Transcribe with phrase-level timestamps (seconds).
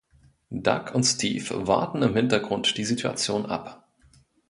[0.49, 3.87] Doug und Steve warten im Hintergrund die Situation ab.